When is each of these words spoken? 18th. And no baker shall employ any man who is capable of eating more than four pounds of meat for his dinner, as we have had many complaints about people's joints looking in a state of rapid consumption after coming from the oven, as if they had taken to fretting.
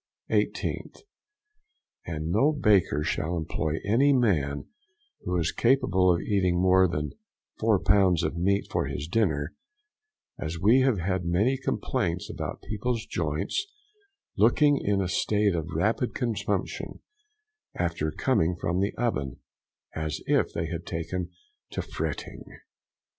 18th. 0.31 1.03
And 2.07 2.31
no 2.31 2.51
baker 2.53 3.03
shall 3.03 3.37
employ 3.37 3.75
any 3.85 4.11
man 4.13 4.65
who 5.19 5.37
is 5.37 5.51
capable 5.51 6.11
of 6.11 6.21
eating 6.21 6.59
more 6.59 6.87
than 6.87 7.11
four 7.59 7.77
pounds 7.79 8.23
of 8.23 8.35
meat 8.35 8.65
for 8.71 8.87
his 8.87 9.07
dinner, 9.07 9.53
as 10.39 10.57
we 10.59 10.79
have 10.81 10.97
had 10.97 11.23
many 11.23 11.55
complaints 11.55 12.31
about 12.31 12.63
people's 12.63 13.05
joints 13.05 13.67
looking 14.35 14.79
in 14.83 15.01
a 15.01 15.07
state 15.07 15.53
of 15.53 15.69
rapid 15.69 16.15
consumption 16.15 17.01
after 17.75 18.09
coming 18.11 18.55
from 18.59 18.79
the 18.79 18.95
oven, 18.95 19.37
as 19.93 20.19
if 20.25 20.51
they 20.51 20.65
had 20.65 20.83
taken 20.83 21.29
to 21.69 21.83
fretting. 21.83 22.43